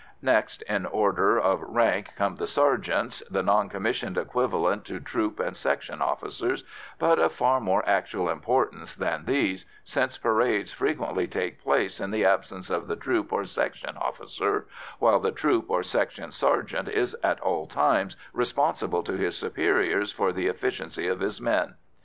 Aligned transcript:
Next 0.23 0.63
in 0.63 0.87
order 0.87 1.37
of 1.39 1.61
rank 1.61 2.13
come 2.15 2.37
the 2.37 2.47
sergeants, 2.47 3.21
the 3.29 3.43
non 3.43 3.69
commissioned 3.69 4.17
equivalent 4.17 4.83
to 4.85 4.99
troop 4.99 5.39
and 5.39 5.55
section 5.55 6.01
officers, 6.01 6.63
but 6.97 7.19
of 7.19 7.33
far 7.33 7.59
more 7.61 7.87
actual 7.87 8.27
importance 8.27 8.95
than 8.95 9.25
these, 9.25 9.67
since 9.83 10.17
parades 10.17 10.71
frequently 10.71 11.27
take 11.27 11.61
place 11.61 11.99
in 12.01 12.09
the 12.09 12.25
absence 12.25 12.71
of 12.71 12.87
the 12.87 12.95
troop 12.95 13.31
or 13.31 13.45
section 13.45 13.95
officer, 13.95 14.65
while 14.97 15.19
the 15.19 15.31
troop 15.31 15.65
or 15.69 15.83
section 15.83 16.31
sergeant 16.31 16.89
is 16.89 17.15
at 17.21 17.39
all 17.41 17.67
times 17.67 18.15
responsible 18.33 19.03
to 19.03 19.13
his 19.17 19.37
superiors 19.37 20.11
for 20.11 20.31
the 20.33 20.47
efficiency 20.47 21.07
of 21.07 21.19
his 21.19 21.39
men. 21.39 21.75